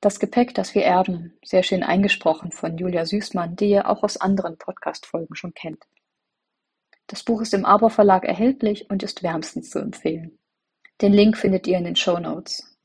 das 0.00 0.20
Gepäck, 0.20 0.54
das 0.54 0.74
wir 0.74 0.84
erben, 0.84 1.38
sehr 1.44 1.62
schön 1.62 1.82
eingesprochen 1.82 2.52
von 2.52 2.76
Julia 2.76 3.06
Süßmann, 3.06 3.56
die 3.56 3.70
ihr 3.70 3.88
auch 3.88 4.02
aus 4.02 4.16
anderen 4.16 4.58
Podcast-Folgen 4.58 5.34
schon 5.34 5.54
kennt. 5.54 5.84
Das 7.06 7.22
Buch 7.22 7.40
ist 7.40 7.54
im 7.54 7.64
Aber 7.64 7.88
Verlag 7.88 8.24
erhältlich 8.24 8.90
und 8.90 9.02
ist 9.02 9.22
wärmstens 9.22 9.70
zu 9.70 9.78
empfehlen. 9.78 10.38
Den 11.00 11.12
Link 11.12 11.36
findet 11.36 11.66
ihr 11.66 11.78
in 11.78 11.84
den 11.84 11.96
Show 11.96 12.18
Notes. 12.18 12.75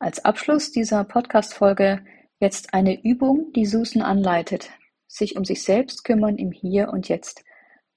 Als 0.00 0.24
Abschluss 0.24 0.70
dieser 0.70 1.02
Podcast-Folge 1.02 2.04
jetzt 2.38 2.72
eine 2.72 3.02
Übung, 3.02 3.52
die 3.52 3.66
Susan 3.66 4.00
anleitet, 4.00 4.70
sich 5.08 5.36
um 5.36 5.44
sich 5.44 5.64
selbst 5.64 6.04
kümmern 6.04 6.36
im 6.36 6.52
Hier 6.52 6.90
und 6.90 7.08
Jetzt 7.08 7.44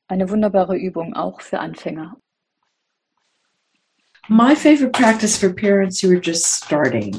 Eine 0.08 0.30
wunderbare 0.30 0.76
Übung 0.76 1.14
auch 1.14 1.42
für 1.42 1.60
Anfänger. 1.60 2.18
My 4.28 4.56
favorite 4.56 4.92
practice 4.92 5.38
for 5.38 5.54
parents 5.54 6.04
who 6.04 6.10
are 6.10 6.20
just 6.20 6.46
starting 6.48 7.16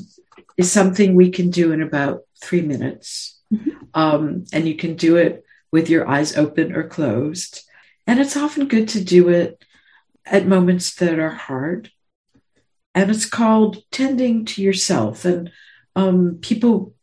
is 0.56 0.70
something 0.72 1.16
we 1.16 1.30
can 1.30 1.50
do 1.50 1.72
in 1.72 1.80
about 1.80 2.26
three 2.38 2.60
minutes. 2.60 3.40
Mm-hmm. 3.50 3.70
Um, 3.94 4.44
and 4.52 4.66
you 4.66 4.76
can 4.76 4.96
do 4.96 5.16
it 5.16 5.44
with 5.70 5.88
your 5.88 6.08
eyes 6.08 6.36
open 6.36 6.74
or 6.74 6.88
closed. 6.88 7.62
And 8.06 8.18
it's 8.18 8.36
often 8.36 8.66
good 8.68 8.88
to 8.88 9.00
do 9.00 9.28
it 9.28 9.64
at 10.26 10.46
moments 10.46 10.94
that 10.96 11.18
are 11.18 11.30
hard. 11.30 11.90
And 12.94 13.10
it's 13.10 13.24
called 13.24 13.82
tending 13.90 14.44
to 14.46 14.62
yourself. 14.62 15.24
And 15.24 15.50
um, 15.96 16.38
people 16.40 16.94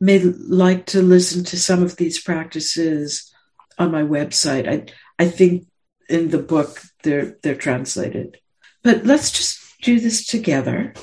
may 0.00 0.18
like 0.20 0.86
to 0.86 1.02
listen 1.02 1.44
to 1.44 1.58
some 1.58 1.82
of 1.82 1.96
these 1.96 2.22
practices 2.22 3.32
on 3.78 3.90
my 3.90 4.02
website. 4.02 4.68
I, 4.68 4.92
I 5.22 5.28
think 5.28 5.66
in 6.08 6.30
the 6.30 6.38
book 6.38 6.80
they're 7.02 7.36
they're 7.42 7.54
translated. 7.54 8.38
But 8.82 9.04
let's 9.04 9.30
just 9.30 9.80
do 9.82 10.00
this 10.00 10.26
together 10.26 10.94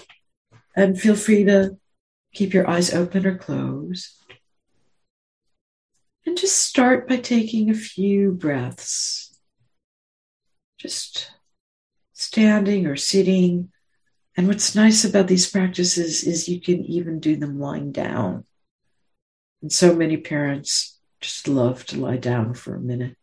and 0.76 1.00
feel 1.00 1.16
free 1.16 1.44
to 1.46 1.78
keep 2.34 2.54
your 2.54 2.70
eyes 2.70 2.94
open 2.94 3.26
or 3.26 3.38
closed. 3.38 4.10
And 6.26 6.38
just 6.38 6.58
start 6.64 7.08
by 7.08 7.18
taking 7.18 7.70
a 7.70 7.76
few 7.76 8.32
breaths. 8.32 9.38
Just 10.78 11.32
standing 12.14 12.88
or 12.88 12.96
sitting. 12.96 13.72
And 14.36 14.48
what's 14.48 14.76
nice 14.76 15.06
about 15.06 15.28
these 15.28 15.50
practices 15.50 16.24
is 16.24 16.50
you 16.50 16.60
can 16.60 16.84
even 16.86 17.20
do 17.20 17.36
them 17.36 17.60
lying 17.60 17.92
down. 17.92 18.46
And 19.62 19.72
so 19.72 19.96
many 19.96 20.18
parents 20.18 21.00
just 21.22 21.48
love 21.48 21.86
to 21.88 22.00
lie 22.00 22.18
down 22.18 22.54
for 22.56 22.76
a 22.76 22.80
minute. 22.80 23.16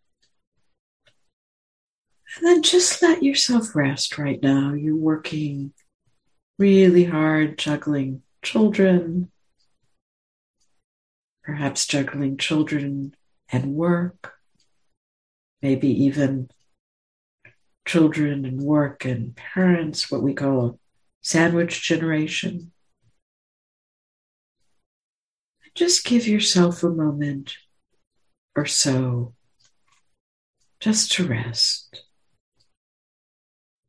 And 2.36 2.46
then 2.46 2.62
just 2.62 3.02
let 3.02 3.24
yourself 3.24 3.74
rest 3.74 4.18
right 4.18 4.40
now. 4.40 4.72
You're 4.72 4.94
working 4.94 5.72
really 6.58 7.04
hard, 7.04 7.58
juggling 7.58 8.22
children, 8.42 9.32
perhaps 11.42 11.86
juggling 11.86 12.36
children 12.36 13.14
and 13.50 13.74
work, 13.74 14.34
maybe 15.60 15.88
even 16.04 16.48
children 17.84 18.44
and 18.44 18.62
work 18.62 19.04
and 19.04 19.34
parents, 19.34 20.08
what 20.08 20.22
we 20.22 20.32
call 20.32 20.78
sandwich 21.22 21.82
generation. 21.82 22.72
Just 25.74 26.04
give 26.04 26.26
yourself 26.26 26.82
a 26.82 26.88
moment 26.88 27.56
or 28.56 28.66
so 28.66 29.34
just 30.80 31.12
to 31.12 31.26
rest. 31.26 32.02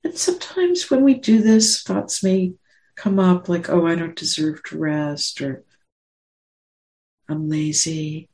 And 0.04 0.18
sometimes 0.18 0.90
when 0.90 1.04
we 1.04 1.16
do 1.16 1.42
this, 1.42 1.82
thoughts 1.82 2.24
may 2.24 2.54
come 2.96 3.20
up 3.20 3.48
like, 3.50 3.70
oh, 3.70 3.86
I 3.88 3.96
don't 3.96 4.16
deserve 4.16 4.62
to 4.66 4.78
rest, 4.78 5.42
or 5.42 5.64
I'm 7.30 7.50
lazy. 7.50 8.30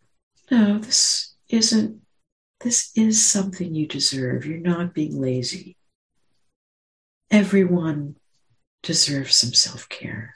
No, 0.49 0.79
this 0.79 1.35
isn't, 1.49 2.01
this 2.61 2.91
is 2.95 3.23
something 3.23 3.75
you 3.75 3.87
deserve. 3.87 4.45
You're 4.45 4.59
not 4.59 4.93
being 4.93 5.19
lazy. 5.19 5.77
Everyone 7.29 8.15
deserves 8.83 9.35
some 9.35 9.53
self 9.53 9.89
care. 9.89 10.35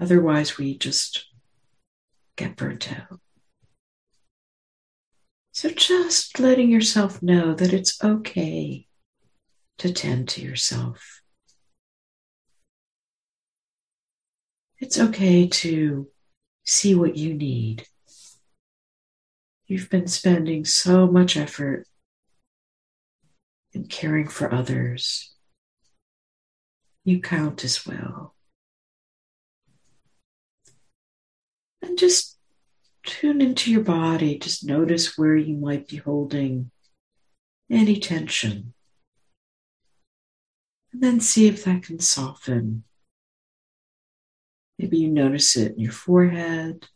Otherwise, 0.00 0.58
we 0.58 0.76
just 0.76 1.26
get 2.36 2.56
burnt 2.56 2.92
out. 2.92 3.20
So, 5.52 5.70
just 5.70 6.38
letting 6.38 6.70
yourself 6.70 7.22
know 7.22 7.54
that 7.54 7.72
it's 7.72 8.02
okay 8.04 8.86
to 9.78 9.92
tend 9.92 10.28
to 10.30 10.42
yourself. 10.42 11.22
It's 14.78 14.98
okay 14.98 15.48
to 15.48 16.08
see 16.64 16.94
what 16.94 17.16
you 17.16 17.32
need. 17.32 17.86
You've 19.66 19.90
been 19.90 20.06
spending 20.06 20.64
so 20.64 21.06
much 21.06 21.36
effort 21.36 21.86
in 23.72 23.86
caring 23.86 24.28
for 24.28 24.52
others. 24.52 25.35
You 27.06 27.20
count 27.20 27.62
as 27.62 27.86
well. 27.86 28.34
And 31.80 31.96
just 31.96 32.36
tune 33.04 33.40
into 33.40 33.70
your 33.70 33.84
body. 33.84 34.36
Just 34.40 34.66
notice 34.66 35.16
where 35.16 35.36
you 35.36 35.54
might 35.54 35.86
be 35.86 35.98
holding 35.98 36.72
any 37.70 38.00
tension. 38.00 38.74
And 40.92 41.00
then 41.00 41.20
see 41.20 41.46
if 41.46 41.62
that 41.62 41.84
can 41.84 42.00
soften. 42.00 42.82
Maybe 44.76 44.98
you 44.98 45.08
notice 45.08 45.54
it 45.56 45.74
in 45.76 45.78
your 45.78 45.92
forehead, 45.92 46.88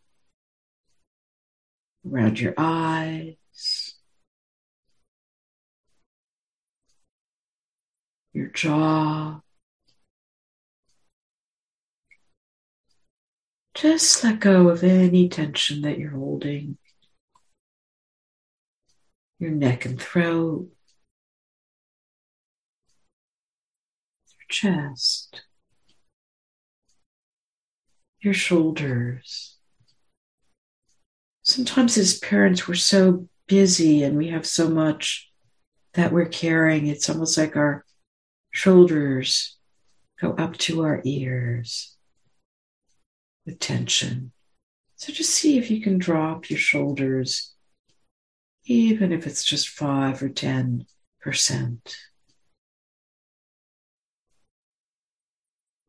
around 2.05 2.41
your 2.41 2.55
eyes, 2.59 3.95
your 8.33 8.49
jaw. 8.49 9.43
Just 13.81 14.23
let 14.23 14.41
go 14.41 14.69
of 14.69 14.85
any 14.85 15.29
tension 15.29 15.81
that 15.83 15.99
you're 15.99 16.11
holding. 16.11 16.77
Your 19.39 19.51
neck 19.51 19.87
and 19.87 20.01
throat, 20.01 20.69
your 24.27 24.47
chest 24.51 25.43
your 28.21 28.35
shoulders. 28.35 29.57
Sometimes, 31.43 31.97
as 31.97 32.19
parents, 32.19 32.69
we're 32.69 32.75
so 32.75 33.29
busy 33.49 34.03
and 34.03 34.17
we 34.17 34.29
have 34.29 34.47
so 34.47 34.69
much 34.69 35.31
that 35.95 36.13
we're 36.13 36.29
carrying. 36.29 36.87
It's 36.87 37.09
almost 37.09 37.39
like 37.39 37.57
our 37.57 37.85
shoulders 38.51 39.57
go 40.21 40.33
up 40.33 40.57
to 40.59 40.83
our 40.83 41.01
ears 41.05 41.97
with 43.47 43.59
tension. 43.59 44.33
So 44.97 45.13
just 45.13 45.31
see 45.31 45.57
if 45.59 45.71
you 45.71 45.81
can 45.81 45.99
drop 45.99 46.51
your 46.51 46.59
shoulders, 46.59 47.55
even 48.65 49.13
if 49.13 49.27
it's 49.27 49.45
just 49.45 49.69
five 49.69 50.23
or 50.23 50.29
10%. 50.29 50.87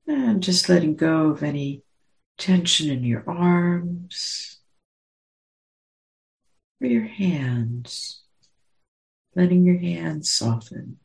And 0.08 0.44
just 0.44 0.70
letting 0.70 0.96
go 0.96 1.32
of 1.32 1.44
any 1.44 1.84
tension 2.38 2.90
in 2.90 3.04
your 3.04 3.24
arms 3.28 4.60
or 6.82 6.88
your 6.88 7.06
hands, 7.06 8.24
letting 9.36 9.66
your 9.66 9.78
hands 9.78 10.32
soften. 10.32 10.98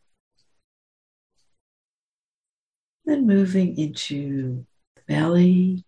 Then 3.04 3.26
moving 3.26 3.78
into 3.78 4.66
the 4.96 5.02
belly. 5.06 5.85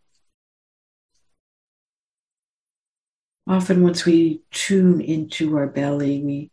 Often, 3.48 3.82
once 3.82 4.04
we 4.04 4.42
tune 4.50 5.00
into 5.00 5.56
our 5.56 5.66
belly, 5.66 6.22
we 6.22 6.50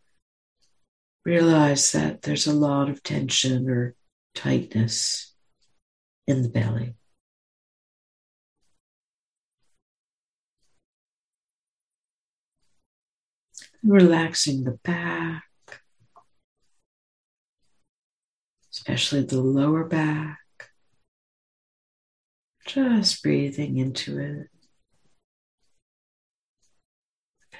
realize 1.26 1.92
that 1.92 2.22
there's 2.22 2.46
a 2.46 2.54
lot 2.54 2.88
of 2.88 3.02
tension 3.02 3.68
or 3.68 3.94
tightness 4.34 5.34
in 6.26 6.42
the 6.42 6.48
belly. 6.48 6.94
relaxing 13.86 14.64
the 14.64 14.78
back, 14.82 15.44
especially 18.72 19.22
the 19.22 19.40
lower 19.40 19.84
back. 19.84 20.38
Just 22.66 23.22
breathing 23.22 23.78
into 23.78 24.18
it. 24.18 24.55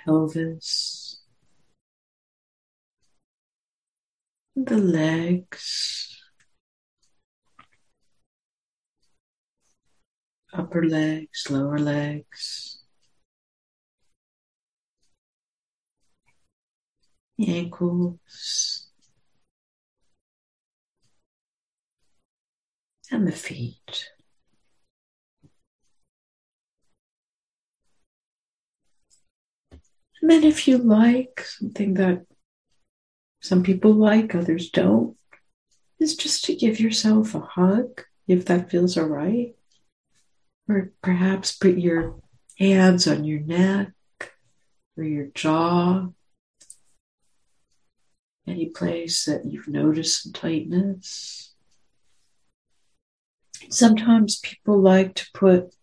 Pelvis. 0.07 1.21
The 4.55 4.79
legs. 4.79 6.23
Upper 10.53 10.85
legs, 10.85 11.51
lower 11.51 11.79
legs. 11.79 12.79
ankles, 17.39 18.89
and 23.11 23.27
the 23.27 23.33
feet. 23.33 24.11
And 30.21 30.31
then, 30.31 30.45
if 30.45 30.67
you 30.67 30.79
like 30.79 31.45
something 31.45 31.95
that 31.95 32.27
some 33.41 33.63
people 33.63 33.93
like, 33.93 34.35
others 34.35 34.71
don't, 34.71 35.17
is 35.99 36.17
just 36.17 36.45
to 36.47 36.57
give 36.57 36.81
yourself 36.81 37.35
a 37.35 37.41
hug 37.41 38.03
if 38.27 38.45
that 38.47 38.71
feels 38.71 38.97
all 38.97 39.07
right. 39.07 39.55
Or 40.69 40.93
perhaps 41.03 41.57
put 41.57 41.79
your 41.79 42.17
hands 42.59 43.07
on 43.07 43.25
your 43.25 43.41
neck 43.41 43.93
or 44.97 45.05
your 45.05 45.27
jaw 45.27 46.09
any 48.47 48.67
place 48.67 49.25
that 49.25 49.45
you've 49.45 49.69
noticed 49.69 50.23
some 50.23 50.33
tightness. 50.33 51.53
Sometimes 53.69 54.39
people 54.39 54.81
like 54.81 55.15
to 55.15 55.27
put 55.35 55.75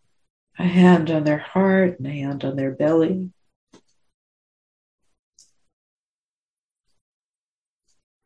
a 0.57 0.63
hand 0.63 1.11
on 1.11 1.23
their 1.23 1.39
heart 1.39 1.99
and 1.99 2.07
a 2.07 2.11
hand 2.11 2.45
on 2.45 2.55
their 2.55 2.71
belly. 2.71 3.29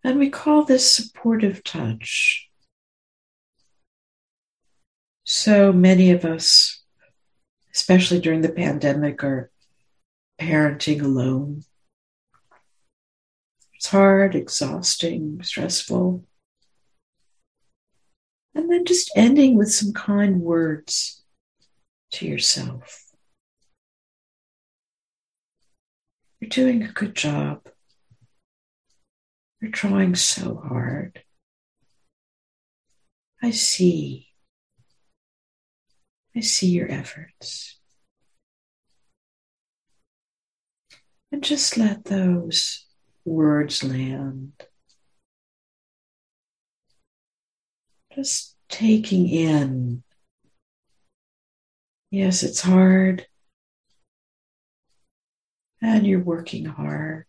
And 0.07 0.19
we 0.19 0.29
call 0.29 0.63
this 0.63 0.89
supportive 0.89 1.65
touch. 1.65 2.47
So 5.25 5.73
many 5.73 6.11
of 6.11 6.23
us, 6.23 6.81
especially 7.75 8.21
during 8.21 8.39
the 8.39 8.47
pandemic, 8.47 9.21
are 9.25 9.51
parenting 10.39 11.01
alone. 11.01 11.65
It's 13.73 13.87
hard, 13.87 14.33
exhausting, 14.33 15.43
stressful. 15.43 16.23
And 18.55 18.71
then 18.71 18.85
just 18.85 19.11
ending 19.13 19.57
with 19.57 19.73
some 19.73 19.91
kind 19.91 20.39
words 20.39 21.21
to 22.11 22.25
yourself. 22.25 23.03
You're 26.39 26.47
doing 26.47 26.83
a 26.83 26.93
good 26.93 27.13
job. 27.13 27.67
You're 29.59 29.71
trying 29.71 30.15
so 30.15 30.55
hard. 30.55 31.23
I 33.41 33.51
see. 33.51 34.27
I 36.35 36.41
see 36.41 36.67
your 36.67 36.91
efforts. 36.91 37.79
And 41.31 41.43
just 41.43 41.77
let 41.77 42.05
those 42.05 42.85
words 43.25 43.83
land. 43.83 44.53
Just 48.13 48.55
taking 48.69 49.27
in. 49.27 50.03
Yes, 52.11 52.43
it's 52.43 52.61
hard. 52.61 53.27
And 55.81 56.07
you're 56.07 56.19
working 56.19 56.65
hard. 56.65 57.25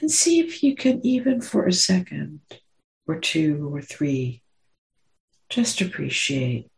And 0.00 0.10
see 0.10 0.40
if 0.40 0.62
you 0.62 0.76
can, 0.76 1.04
even 1.04 1.40
for 1.40 1.66
a 1.66 1.72
second 1.72 2.40
or 3.06 3.18
two 3.18 3.70
or 3.74 3.80
three, 3.80 4.42
just 5.48 5.80
appreciate 5.80 6.70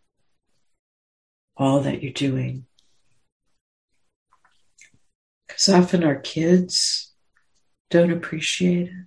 all 1.57 1.81
that 1.81 2.03
you're 2.03 2.13
doing. 2.13 2.67
Because 5.47 5.69
often 5.69 6.05
our 6.05 6.17
kids 6.17 7.13
don't 7.91 8.13
appreciate 8.13 8.89
it, 8.89 9.07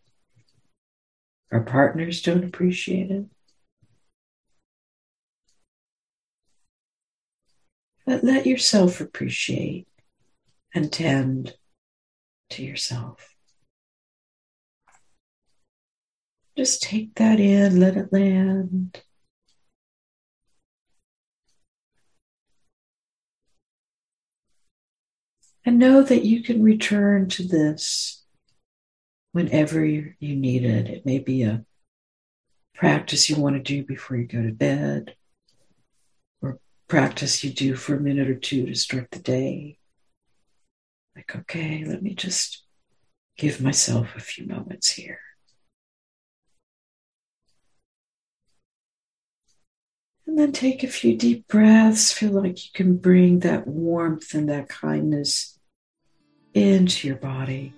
our 1.51 1.61
partners 1.61 2.21
don't 2.21 2.43
appreciate 2.43 3.11
it. 3.11 3.25
But 8.05 8.23
let 8.23 8.45
yourself 8.45 8.99
appreciate 8.99 9.87
and 10.73 10.91
tend 10.91 11.55
to 12.49 12.63
yourself. 12.63 13.30
Just 16.57 16.83
take 16.83 17.15
that 17.15 17.39
in, 17.39 17.79
let 17.79 17.95
it 17.95 18.11
land. 18.11 19.01
And 25.65 25.79
know 25.79 26.03
that 26.03 26.25
you 26.25 26.43
can 26.43 26.61
return 26.61 27.29
to 27.29 27.47
this 27.47 28.23
whenever 29.31 29.85
you 29.85 30.13
need 30.19 30.65
it. 30.65 30.87
It 30.87 31.05
may 31.05 31.19
be 31.19 31.43
a 31.43 31.65
practice 32.75 33.29
you 33.29 33.37
want 33.37 33.55
to 33.55 33.61
do 33.61 33.85
before 33.85 34.17
you 34.17 34.25
go 34.27 34.43
to 34.43 34.51
bed, 34.51 35.15
or 36.41 36.59
practice 36.87 37.43
you 37.43 37.51
do 37.51 37.75
for 37.75 37.95
a 37.95 37.99
minute 37.99 38.27
or 38.27 38.35
two 38.35 38.65
to 38.65 38.75
start 38.75 39.09
the 39.11 39.19
day. 39.19 39.77
Like, 41.15 41.33
okay, 41.33 41.85
let 41.85 42.03
me 42.03 42.13
just 42.13 42.65
give 43.37 43.61
myself 43.61 44.09
a 44.15 44.19
few 44.19 44.45
moments 44.45 44.89
here. 44.89 45.20
And 50.31 50.39
then 50.39 50.53
take 50.53 50.81
a 50.81 50.87
few 50.87 51.17
deep 51.17 51.49
breaths. 51.49 52.13
Feel 52.13 52.31
like 52.31 52.63
you 52.63 52.71
can 52.73 52.95
bring 52.95 53.39
that 53.39 53.67
warmth 53.67 54.33
and 54.33 54.47
that 54.47 54.69
kindness 54.69 55.59
into 56.53 57.09
your 57.09 57.17
body. 57.17 57.73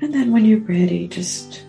And 0.00 0.12
then 0.12 0.32
when 0.32 0.44
you're 0.44 0.58
ready, 0.58 1.06
just 1.06 1.62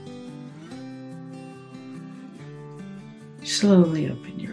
slowly 3.43 4.09
open 4.09 4.39
your 4.39 4.52